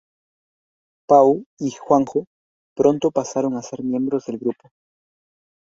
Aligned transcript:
Pau 1.07 1.45
y 1.59 1.69
Juanjo 1.69 2.25
pronto 2.75 3.11
pasaron 3.11 3.55
a 3.55 3.61
ser 3.61 3.83
miembros 3.83 4.25
del 4.25 4.39
grupo. 4.39 4.71